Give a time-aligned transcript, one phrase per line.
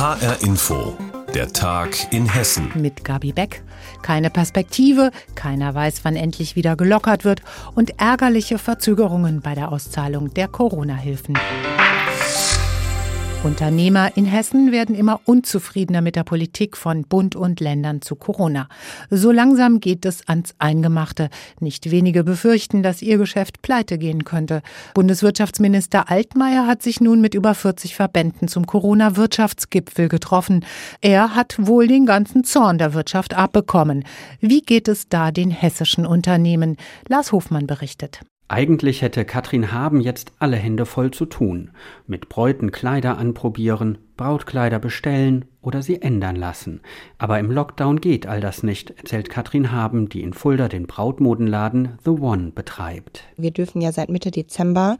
[0.00, 0.96] HR Info,
[1.34, 2.72] der Tag in Hessen.
[2.74, 3.62] Mit Gabi Beck.
[4.00, 7.42] Keine Perspektive, keiner weiß, wann endlich wieder gelockert wird
[7.74, 11.36] und ärgerliche Verzögerungen bei der Auszahlung der Corona-Hilfen.
[13.42, 18.68] Unternehmer in Hessen werden immer unzufriedener mit der Politik von Bund und Ländern zu Corona.
[19.08, 21.30] So langsam geht es ans Eingemachte.
[21.58, 24.60] Nicht wenige befürchten, dass ihr Geschäft pleite gehen könnte.
[24.92, 30.62] Bundeswirtschaftsminister Altmaier hat sich nun mit über 40 Verbänden zum Corona-Wirtschaftsgipfel getroffen.
[31.00, 34.04] Er hat wohl den ganzen Zorn der Wirtschaft abbekommen.
[34.40, 36.76] Wie geht es da den hessischen Unternehmen?
[37.08, 38.20] Lars Hofmann berichtet.
[38.50, 41.70] Eigentlich hätte Katrin Haben jetzt alle Hände voll zu tun.
[42.08, 46.80] Mit Bräuten Kleider anprobieren, Brautkleider bestellen oder sie ändern lassen.
[47.18, 51.98] Aber im Lockdown geht all das nicht, erzählt Katrin Haben, die in Fulda den Brautmodenladen
[52.04, 53.24] The One betreibt.
[53.36, 54.96] Wir dürfen ja seit Mitte Dezember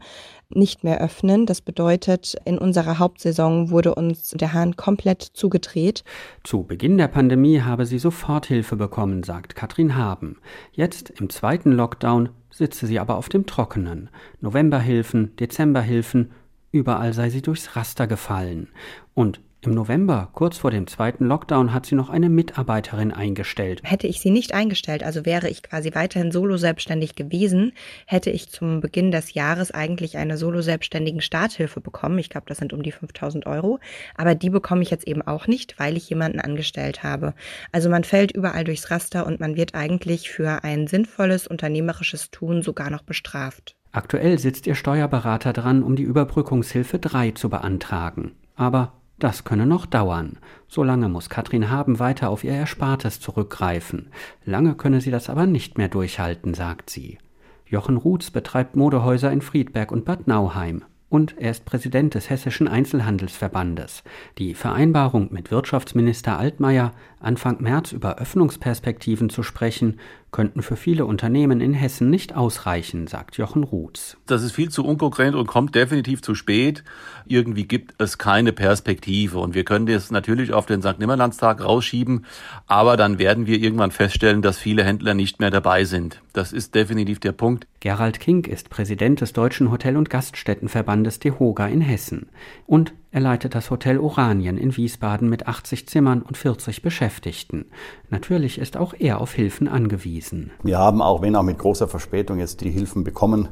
[0.53, 1.45] nicht mehr öffnen.
[1.45, 6.03] Das bedeutet, in unserer Hauptsaison wurde uns der Hahn komplett zugedreht.
[6.43, 10.37] Zu Beginn der Pandemie habe sie Soforthilfe bekommen, sagt Katrin Haben.
[10.71, 14.09] Jetzt im zweiten Lockdown sitze sie aber auf dem Trockenen.
[14.41, 16.31] Novemberhilfen, Dezemberhilfen,
[16.71, 18.67] überall sei sie durchs Raster gefallen.
[19.13, 23.81] Und im November, kurz vor dem zweiten Lockdown, hat sie noch eine Mitarbeiterin eingestellt.
[23.83, 27.73] Hätte ich sie nicht eingestellt, also wäre ich quasi weiterhin solo selbstständig gewesen,
[28.07, 32.17] hätte ich zum Beginn des Jahres eigentlich eine solo selbstständigen Starthilfe bekommen.
[32.17, 33.79] Ich glaube, das sind um die 5000 Euro.
[34.15, 37.33] Aber die bekomme ich jetzt eben auch nicht, weil ich jemanden angestellt habe.
[37.71, 42.63] Also man fällt überall durchs Raster und man wird eigentlich für ein sinnvolles unternehmerisches Tun
[42.63, 43.75] sogar noch bestraft.
[43.91, 48.31] Aktuell sitzt ihr Steuerberater dran, um die Überbrückungshilfe 3 zu beantragen.
[48.55, 48.93] Aber
[49.23, 50.37] das könne noch dauern.
[50.67, 54.09] Solange muss Katrin Haben weiter auf ihr Erspartes zurückgreifen.
[54.45, 57.17] Lange könne sie das aber nicht mehr durchhalten, sagt sie.
[57.65, 62.69] Jochen Ruths betreibt Modehäuser in Friedberg und Bad Nauheim und er ist Präsident des Hessischen
[62.69, 64.01] Einzelhandelsverbandes.
[64.37, 69.99] Die Vereinbarung mit Wirtschaftsminister Altmaier, Anfang März über Öffnungsperspektiven zu sprechen,
[70.31, 74.17] könnten für viele Unternehmen in Hessen nicht ausreichen, sagt Jochen Ruths.
[74.25, 76.83] Das ist viel zu unkonkret und kommt definitiv zu spät.
[77.25, 80.99] Irgendwie gibt es keine Perspektive und wir können das natürlich auf den St.
[80.99, 82.25] Nimmerlandstag rausschieben,
[82.67, 86.21] aber dann werden wir irgendwann feststellen, dass viele Händler nicht mehr dabei sind.
[86.33, 87.67] Das ist definitiv der Punkt.
[87.81, 92.29] Gerald King ist Präsident des Deutschen Hotel- und Gaststättenverbandes DEHOGA in Hessen
[92.67, 97.65] und er leitet das Hotel Oranien in Wiesbaden mit 80 Zimmern und 40 Beschäftigten.
[98.09, 100.51] Natürlich ist auch er auf Hilfen angewiesen.
[100.63, 103.49] Wir haben auch, wenn auch mit großer Verspätung, jetzt die Hilfen bekommen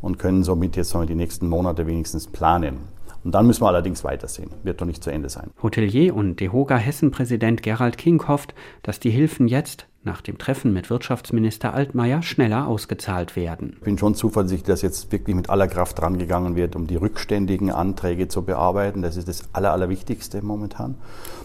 [0.00, 2.78] und können somit jetzt die nächsten Monate wenigstens planen.
[3.22, 4.50] Und dann müssen wir allerdings weitersehen.
[4.64, 5.50] Wird doch nicht zu Ende sein.
[5.62, 10.88] Hotelier und DEHOGA Hessen-Präsident Gerald King hofft, dass die Hilfen jetzt nach dem Treffen mit
[10.88, 13.74] Wirtschaftsminister Altmaier schneller ausgezahlt werden.
[13.78, 17.70] Ich bin schon zuversichtlich, dass jetzt wirklich mit aller Kraft drangegangen wird, um die rückständigen
[17.70, 19.02] Anträge zu bearbeiten.
[19.02, 20.94] Das ist das Aller, Allerwichtigste momentan.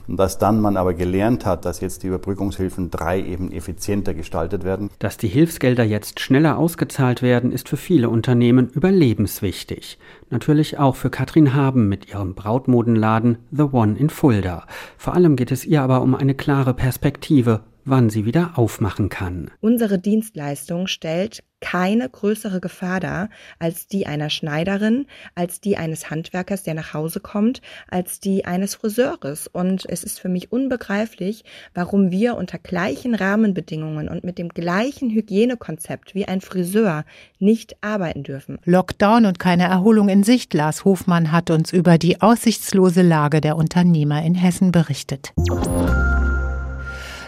[0.08, 4.64] Und dass dann man aber gelernt hat, dass jetzt die Überbrückungshilfen drei eben effizienter gestaltet
[4.64, 4.90] werden.
[5.00, 9.98] Dass die Hilfsgelder jetzt schneller ausgezahlt werden, ist für viele Unternehmen überlebenswichtig.
[10.30, 14.66] Natürlich auch für Katrin Haben mit ihrem Brautmodenladen The One in Fulda.
[14.98, 19.52] Vor allem geht es ihr aber um eine klare Perspektive wann sie wieder aufmachen kann.
[19.60, 25.06] Unsere Dienstleistung stellt keine größere Gefahr dar als die einer Schneiderin,
[25.36, 29.48] als die eines Handwerkers, der nach Hause kommt, als die eines Friseures.
[29.48, 35.10] Und es ist für mich unbegreiflich, warum wir unter gleichen Rahmenbedingungen und mit dem gleichen
[35.12, 37.06] Hygienekonzept wie ein Friseur
[37.40, 38.58] nicht arbeiten dürfen.
[38.66, 40.54] Lockdown und keine Erholung in Sicht.
[40.54, 45.34] Lars Hofmann hat uns über die aussichtslose Lage der Unternehmer in Hessen berichtet.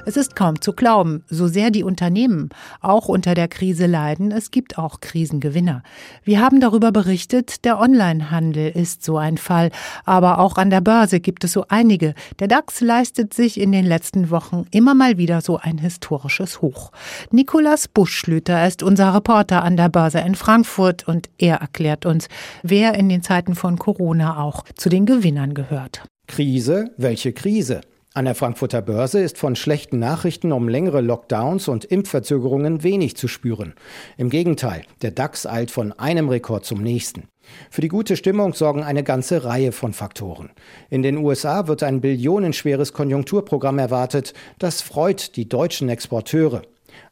[0.06, 2.50] Es ist kaum zu glauben, so sehr die Unternehmen
[2.82, 5.82] auch unter der Krise leiden, es gibt auch Krisengewinner.
[6.26, 9.72] Wir haben darüber berichtet, der Onlinehandel ist so ein Fall,
[10.04, 12.16] aber auch an der Börse gibt es so einige.
[12.40, 16.92] Der DAX leistet sich in den letzten Wochen immer mal wieder so ein historisches Hoch.
[17.32, 22.28] Nikolas Buschlüter ist unser Reporter an der Börse in Frankfurt und er erklärt uns,
[22.62, 26.04] wer in den Zeiten von Corona auch zu den Gewinnern gehört.
[26.28, 26.92] Krise?
[26.98, 27.82] Welche Krise?
[28.16, 33.28] An der Frankfurter Börse ist von schlechten Nachrichten um längere Lockdowns und Impfverzögerungen wenig zu
[33.28, 33.74] spüren.
[34.18, 37.24] Im Gegenteil, der DAX eilt von einem Rekord zum nächsten.
[37.72, 40.52] Für die gute Stimmung sorgen eine ganze Reihe von Faktoren.
[40.92, 44.36] In den USA wird ein billionenschweres Konjunkturprogramm erwartet.
[44.60, 46.62] Das freut die deutschen Exporteure.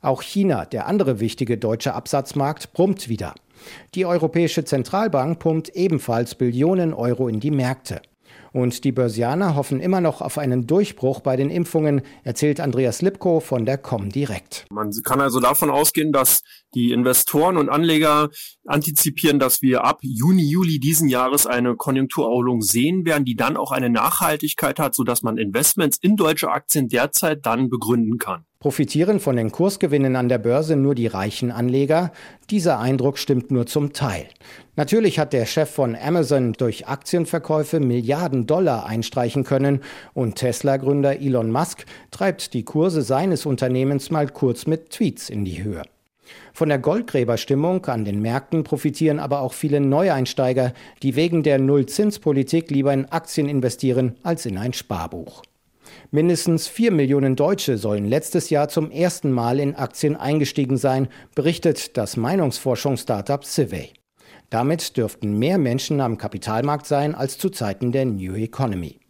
[0.02, 3.34] Auch China, der andere wichtige deutsche Absatzmarkt, brummt wieder.
[3.96, 8.02] Die Europäische Zentralbank pumpt ebenfalls Billionen Euro in die Märkte.
[8.54, 13.40] Und die Börsianer hoffen immer noch auf einen Durchbruch bei den Impfungen, erzählt Andreas Lipko
[13.40, 14.66] von der Comdirect.
[14.70, 16.42] Man kann also davon ausgehen, dass
[16.74, 18.30] die Investoren und Anleger
[18.66, 23.72] antizipieren, dass wir ab Juni, Juli diesen Jahres eine Konjunkturerholung sehen werden, die dann auch
[23.72, 28.46] eine Nachhaltigkeit hat, sodass man Investments in deutsche Aktien derzeit dann begründen kann.
[28.62, 32.12] Profitieren von den Kursgewinnen an der Börse nur die reichen Anleger?
[32.52, 34.28] Dieser Eindruck stimmt nur zum Teil.
[34.76, 39.82] Natürlich hat der Chef von Amazon durch Aktienverkäufe Milliarden Dollar einstreichen können
[40.14, 45.64] und Tesla-Gründer Elon Musk treibt die Kurse seines Unternehmens mal kurz mit Tweets in die
[45.64, 45.82] Höhe.
[46.54, 52.70] Von der Goldgräberstimmung an den Märkten profitieren aber auch viele Neueinsteiger, die wegen der Nullzinspolitik
[52.70, 55.42] lieber in Aktien investieren als in ein Sparbuch.
[56.14, 61.96] Mindestens vier Millionen Deutsche sollen letztes Jahr zum ersten Mal in Aktien eingestiegen sein, berichtet
[61.96, 63.94] das Meinungsforschungsstartup Civey.
[64.50, 69.01] Damit dürften mehr Menschen am Kapitalmarkt sein als zu Zeiten der New Economy.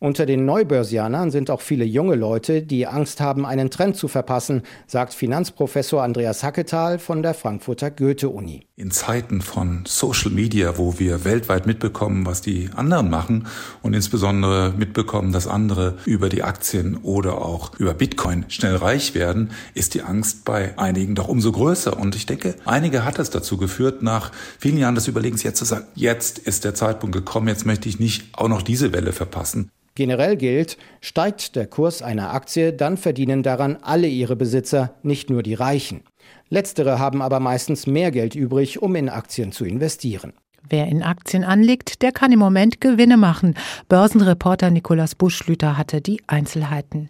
[0.00, 4.62] Unter den Neubörsianern sind auch viele junge Leute, die Angst haben, einen Trend zu verpassen,
[4.86, 8.64] sagt Finanzprofessor Andreas Hacketal von der Frankfurter Goethe-Uni.
[8.76, 13.48] In Zeiten von Social Media, wo wir weltweit mitbekommen, was die anderen machen
[13.82, 19.50] und insbesondere mitbekommen, dass andere über die Aktien oder auch über Bitcoin schnell reich werden,
[19.74, 21.98] ist die Angst bei einigen doch umso größer.
[21.98, 24.30] Und ich denke, einige hat es dazu geführt, nach
[24.60, 27.98] vielen Jahren des Überlegens jetzt zu sagen, jetzt ist der Zeitpunkt gekommen, jetzt möchte ich
[27.98, 29.57] nicht auch noch diese Welle verpassen.
[29.98, 35.42] Generell gilt, steigt der Kurs einer Aktie, dann verdienen daran alle ihre Besitzer, nicht nur
[35.42, 36.02] die Reichen.
[36.50, 40.34] Letztere haben aber meistens mehr Geld übrig, um in Aktien zu investieren.
[40.70, 43.56] Wer in Aktien anlegt, der kann im Moment Gewinne machen.
[43.88, 47.08] Börsenreporter Nikolaus Buschlüter hatte die Einzelheiten.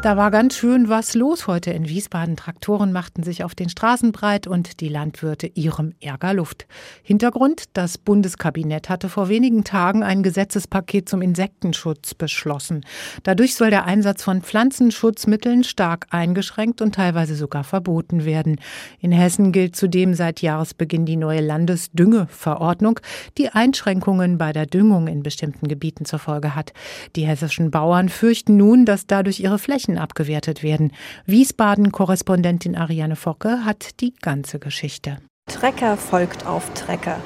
[0.00, 2.36] Da war ganz schön was los heute in Wiesbaden.
[2.36, 6.68] Traktoren machten sich auf den Straßen breit und die Landwirte ihrem Ärger Luft.
[7.02, 12.86] Hintergrund, das Bundeskabinett hatte vor wenigen Tagen ein Gesetzespaket zum Insektenschutz beschlossen.
[13.24, 18.60] Dadurch soll der Einsatz von Pflanzenschutzmitteln stark eingeschränkt und teilweise sogar verboten werden.
[19.00, 23.00] In Hessen gilt zudem seit Jahresbeginn die neue Landesdüngeverordnung,
[23.36, 26.72] die Einschränkungen bei der Düngung in bestimmten Gebieten zur Folge hat.
[27.16, 30.92] Die hessischen Bauern fürchten nun, dass dadurch ihre Flächen Flächen abgewertet werden.
[31.26, 35.18] Wiesbaden-Korrespondentin Ariane Focke hat die ganze Geschichte.
[35.50, 37.18] Trecker folgt auf Trecker.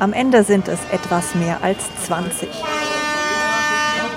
[0.00, 2.48] Am Ende sind es etwas mehr als 20.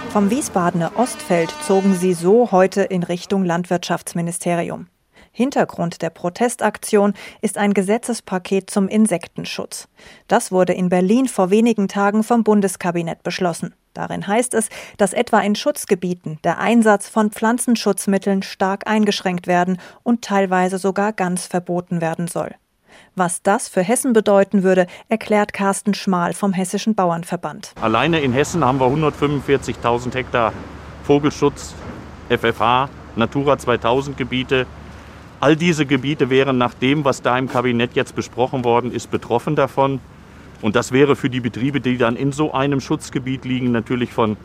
[0.10, 4.88] Vom Wiesbadener Ostfeld zogen sie so heute in Richtung Landwirtschaftsministerium.
[5.32, 9.88] Hintergrund der Protestaktion ist ein Gesetzespaket zum Insektenschutz.
[10.28, 13.76] Das wurde in Berlin vor wenigen Tagen vom Bundeskabinett beschlossen.
[13.98, 20.22] Darin heißt es, dass etwa in Schutzgebieten der Einsatz von Pflanzenschutzmitteln stark eingeschränkt werden und
[20.22, 22.54] teilweise sogar ganz verboten werden soll.
[23.16, 27.74] Was das für Hessen bedeuten würde, erklärt Carsten Schmal vom Hessischen Bauernverband.
[27.82, 30.54] Alleine in Hessen haben wir 145.000 Hektar
[31.04, 31.74] Vogelschutz,
[32.30, 34.68] FFH, Natura 2000 Gebiete.
[35.40, 39.56] All diese Gebiete wären nach dem, was da im Kabinett jetzt besprochen worden ist, betroffen
[39.56, 40.00] davon.
[40.62, 44.38] Und das wäre für die Betriebe, die dann in so einem Schutzgebiet liegen, natürlich von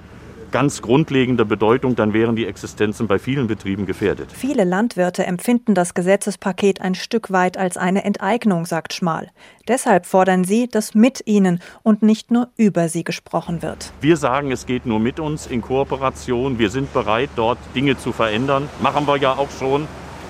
[0.53, 4.31] ganz grundlegender Bedeutung, dann wären die Existenzen bei vielen Betrieben gefährdet.
[4.33, 9.31] Viele Landwirte empfinden das Gesetzespaket ein Stück weit als eine Enteignung, sagt Schmal.
[9.67, 13.93] Deshalb fordern sie, dass mit ihnen und nicht nur über sie gesprochen wird.
[14.01, 16.59] Wir sagen, es geht nur mit uns in Kooperation.
[16.59, 18.69] Wir sind bereit, dort Dinge zu verändern.
[18.81, 19.89] Machen wir ja auch schon.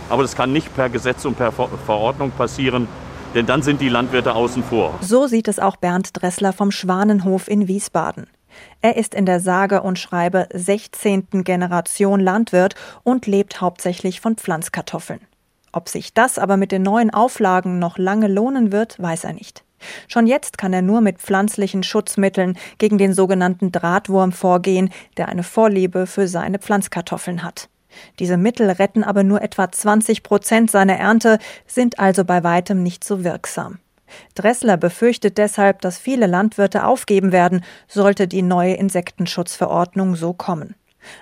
[0.08, 2.86] Aber das kann nicht per Gesetz und per Verordnung passieren
[3.34, 4.98] denn dann sind die Landwirte außen vor.
[5.00, 8.26] So sieht es auch Bernd Dressler vom Schwanenhof in Wiesbaden.
[8.80, 11.44] Er ist in der sage und schreibe 16.
[11.44, 15.20] Generation Landwirt und lebt hauptsächlich von Pflanzkartoffeln.
[15.72, 19.64] Ob sich das aber mit den neuen Auflagen noch lange lohnen wird, weiß er nicht.
[20.06, 25.42] Schon jetzt kann er nur mit pflanzlichen Schutzmitteln gegen den sogenannten Drahtwurm vorgehen, der eine
[25.42, 27.68] Vorliebe für seine Pflanzkartoffeln hat.
[28.18, 33.04] Diese Mittel retten aber nur etwa 20 Prozent seiner Ernte, sind also bei weitem nicht
[33.04, 33.78] so wirksam.
[34.34, 40.74] Dressler befürchtet deshalb, dass viele Landwirte aufgeben werden, sollte die neue Insektenschutzverordnung so kommen.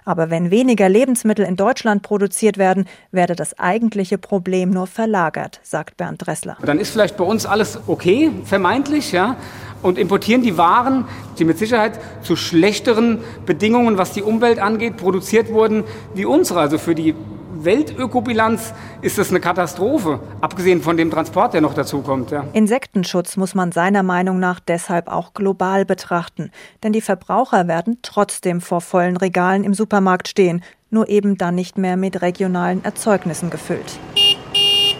[0.05, 5.97] Aber wenn weniger Lebensmittel in Deutschland produziert werden, werde das eigentliche Problem nur verlagert, sagt
[5.97, 6.57] Bernd Dressler.
[6.65, 9.37] Dann ist vielleicht bei uns alles okay, vermeintlich, ja
[9.83, 11.07] und importieren die Waren,
[11.39, 15.85] die mit Sicherheit zu schlechteren Bedingungen, was die Umwelt angeht, produziert wurden
[16.15, 16.61] wie unsere.
[16.61, 17.15] Also für die
[17.65, 22.31] Weltökobilanz ist das eine Katastrophe, abgesehen von dem Transport, der noch dazu kommt.
[22.31, 22.47] Ja.
[22.55, 26.51] Insektenschutz muss man seiner Meinung nach deshalb auch global betrachten.
[26.83, 31.77] Denn die Verbraucher werden trotzdem vor vollen Regalen im Supermarkt stehen, nur eben dann nicht
[31.77, 33.99] mehr mit regionalen Erzeugnissen gefüllt.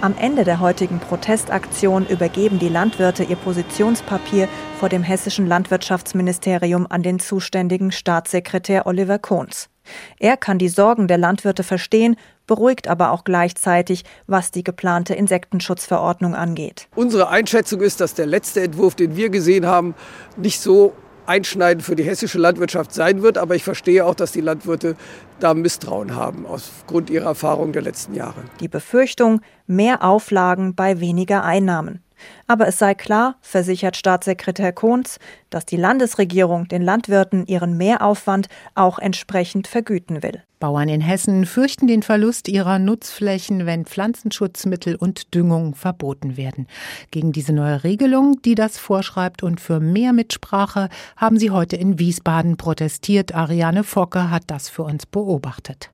[0.03, 4.49] Am Ende der heutigen Protestaktion übergeben die Landwirte ihr Positionspapier
[4.79, 9.70] vor dem hessischen Landwirtschaftsministerium an den zuständigen Staatssekretär Oliver Kohns.
[10.19, 12.17] Er kann die Sorgen der Landwirte verstehen,
[12.47, 16.89] beruhigt aber auch gleichzeitig, was die geplante Insektenschutzverordnung angeht.
[16.97, 19.95] Unsere Einschätzung ist, dass der letzte Entwurf, den wir gesehen haben,
[20.37, 20.95] nicht so
[21.27, 23.39] einschneidend für die hessische Landwirtschaft sein wird.
[23.39, 24.97] Aber ich verstehe auch, dass die Landwirte
[25.39, 28.43] da Misstrauen haben aufgrund ihrer Erfahrung der letzten Jahre.
[28.59, 32.03] Die Befürchtung, mehr Auflagen bei weniger Einnahmen.
[32.47, 35.19] Aber es sei klar, versichert Staatssekretär Kohns,
[35.51, 40.43] dass die Landesregierung den Landwirten ihren Mehraufwand auch entsprechend vergüten will.
[40.61, 46.67] Bauern in Hessen fürchten den Verlust ihrer Nutzflächen, wenn Pflanzenschutzmittel und Düngung verboten werden.
[47.11, 51.99] Gegen diese neue Regelung, die das vorschreibt und für mehr Mitsprache, haben sie heute in
[51.99, 53.35] Wiesbaden protestiert.
[53.35, 55.91] Ariane Focke hat das für uns beobachtet.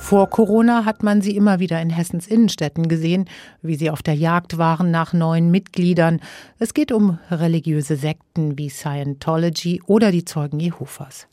[0.00, 3.26] Vor Corona hat man sie immer wieder in Hessens Innenstädten gesehen,
[3.62, 6.20] wie sie auf der Jagd waren nach neuen Mitgliedern.
[6.58, 11.28] Es geht um religiöse Sekten wie Scientology oder die Zeugen Jehovas.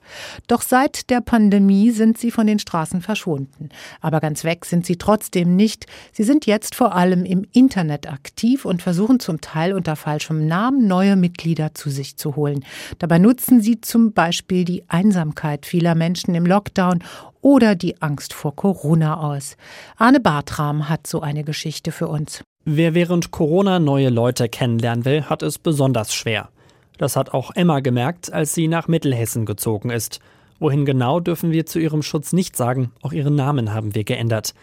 [0.46, 3.70] Doch seit der Pandemie sind sie von den Straßen verschwunden.
[4.00, 5.88] Aber ganz weg sind sie trotzdem nicht.
[6.12, 10.88] Sie sind jetzt vor allem im Internet aktiv und versuchen zum Teil unter falschem Namen
[10.88, 12.64] neue Mitglieder zu sich zu holen.
[13.00, 17.00] Dabei nutzen sie zum Beispiel die Einsamkeit vieler Menschen im Lockdown
[17.48, 19.56] oder die Angst vor Corona aus.
[19.96, 22.44] Arne Bartram hat so eine Geschichte für uns.
[22.66, 26.50] Wer während Corona neue Leute kennenlernen will, hat es besonders schwer.
[26.98, 30.20] Das hat auch Emma gemerkt, als sie nach Mittelhessen gezogen ist.
[30.60, 34.54] Wohin genau dürfen wir zu ihrem Schutz nicht sagen, auch ihren Namen haben wir geändert.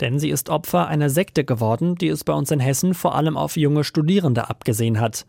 [0.00, 3.36] Denn sie ist Opfer einer Sekte geworden, die es bei uns in Hessen vor allem
[3.36, 5.26] auf junge Studierende abgesehen hat.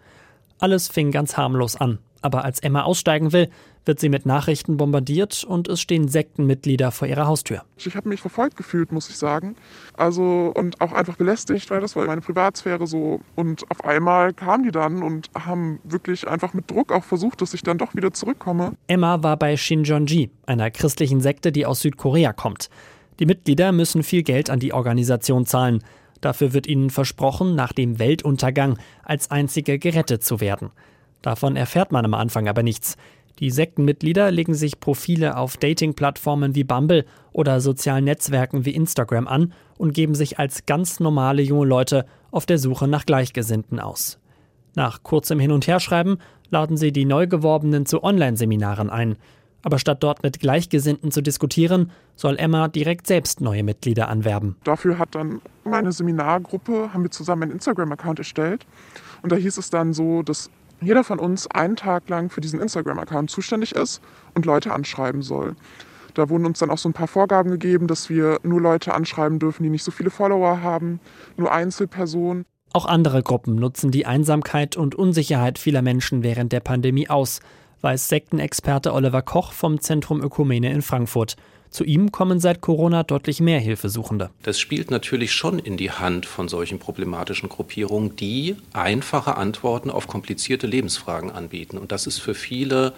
[0.60, 2.00] Alles fing ganz harmlos an.
[2.22, 3.50] Aber als Emma aussteigen will,
[3.86, 7.64] wird sie mit Nachrichten bombardiert und es stehen Sektenmitglieder vor ihrer Haustür.
[7.78, 9.56] Ich habe mich verfolgt gefühlt, muss ich sagen.
[9.96, 13.22] Also und auch einfach belästigt, weil das war meine Privatsphäre so.
[13.36, 17.54] Und auf einmal kamen die dann und haben wirklich einfach mit Druck auch versucht, dass
[17.54, 18.74] ich dann doch wieder zurückkomme.
[18.88, 22.70] Emma war bei Shinjonji, einer christlichen Sekte, die aus Südkorea kommt.
[23.20, 25.84] Die Mitglieder müssen viel Geld an die Organisation zahlen.
[26.22, 30.72] Dafür wird ihnen versprochen, nach dem Weltuntergang als einzige gerettet zu werden.
[31.22, 32.98] Davon erfährt man am Anfang aber nichts.
[33.40, 39.54] Die Sektenmitglieder legen sich Profile auf Dating-Plattformen wie Bumble oder sozialen Netzwerken wie Instagram an
[39.78, 44.20] und geben sich als ganz normale junge Leute auf der Suche nach Gleichgesinnten aus.
[44.76, 46.18] Nach kurzem Hin- und Herschreiben
[46.50, 49.18] laden sie die Neugeworbenen zu Online-Seminaren ein.
[49.64, 54.56] Aber statt dort mit Gleichgesinnten zu diskutieren, soll Emma direkt selbst neue Mitglieder anwerben.
[54.64, 58.66] Dafür hat dann meine Seminargruppe, haben wir zusammen einen Instagram-Account erstellt.
[59.22, 60.50] Und da hieß es dann so, dass
[60.82, 64.02] jeder von uns einen Tag lang für diesen Instagram-Account zuständig ist
[64.34, 65.56] und Leute anschreiben soll.
[66.14, 69.40] Da wurden uns dann auch so ein paar Vorgaben gegeben, dass wir nur Leute anschreiben
[69.40, 71.00] dürfen, die nicht so viele Follower haben,
[71.38, 72.46] nur Einzelpersonen.
[72.74, 77.42] Auch andere Gruppen nutzen die Einsamkeit und Unsicherheit vieler Menschen während der Pandemie aus,
[77.82, 81.36] weiß Sektenexperte Oliver Koch vom Zentrum Ökumene in Frankfurt.
[81.72, 84.30] Zu ihm kommen seit Corona deutlich mehr Hilfesuchende.
[84.44, 90.08] Das spielt natürlich schon in die Hand von solchen problematischen Gruppierungen, die einfache Antworten auf
[90.08, 91.78] komplizierte Lebensfragen anbieten.
[91.78, 92.92] Und das ist für viele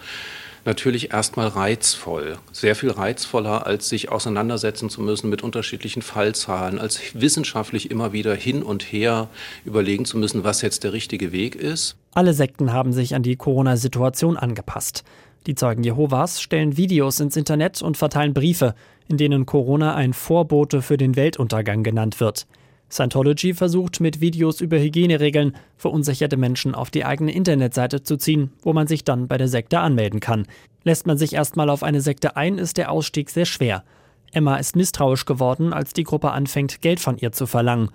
[0.66, 2.38] natürlich erstmal reizvoll.
[2.52, 8.36] Sehr viel reizvoller, als sich auseinandersetzen zu müssen mit unterschiedlichen Fallzahlen, als wissenschaftlich immer wieder
[8.36, 9.28] hin und her
[9.66, 11.96] überlegen zu müssen, was jetzt der richtige Weg ist.
[12.14, 15.04] Alle Sekten haben sich an die Corona-Situation angepasst.
[15.48, 18.76] Die Zeugen Jehovas stellen Videos ins Internet und verteilen Briefe,
[19.10, 22.48] in denen Corona ein Vorbote für den Weltuntergang genannt wird.
[22.94, 28.72] Scientology versucht mit Videos über Hygieneregeln verunsicherte Menschen auf die eigene Internetseite zu ziehen, wo
[28.72, 30.46] man sich dann bei der Sekte anmelden kann.
[30.84, 33.84] Lässt man sich erstmal auf eine Sekte ein, ist der Ausstieg sehr schwer.
[34.32, 37.90] Emma ist misstrauisch geworden, als die Gruppe anfängt, Geld von ihr zu verlangen.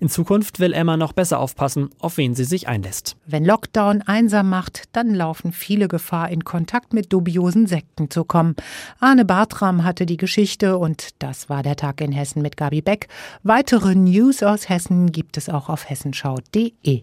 [0.00, 3.16] In Zukunft will Emma noch besser aufpassen, auf wen sie sich einlässt.
[3.26, 8.56] Wenn Lockdown einsam macht, dann laufen viele Gefahr, in Kontakt mit dubiosen Sekten zu kommen.
[8.98, 13.08] Arne Bartram hatte die Geschichte und das war der Tag in Hessen mit Gabi Beck.
[13.44, 17.02] Weitere News aus Hessen gibt es auch auf hessenschau.de.